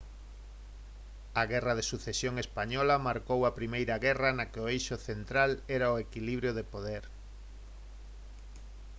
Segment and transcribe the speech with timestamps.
[1.39, 5.93] a guerra de sucesión española marcou a primeira guerra na que o eixo central era
[5.93, 7.03] o equilibrio de poder